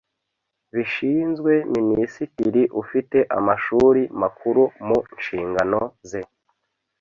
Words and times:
Bishinzwe 0.73 1.51
Minisitiri 1.75 2.61
ufite 2.81 3.17
Amashuri 3.37 4.01
Makuru 4.21 4.63
mu 4.85 4.97
nshingano 5.17 5.79
ze 6.09 6.21